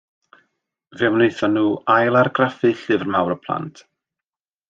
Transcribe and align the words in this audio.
Fe 1.01 1.05
wnaethon 1.15 1.51
nhw 1.57 1.67
ailargraffu 1.97 2.71
Llyfr 2.71 3.05
Mawr 3.13 3.35
y 3.35 3.39
Plant. 3.47 3.85